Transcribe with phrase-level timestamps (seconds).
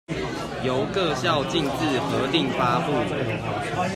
[0.65, 2.91] 由各校逕自核定發布